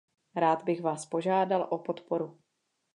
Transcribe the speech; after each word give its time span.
Rád 0.35 0.63
bych 0.63 0.81
vás 0.81 1.05
požádal 1.05 1.67
o 1.71 1.77
podporu. 1.77 2.39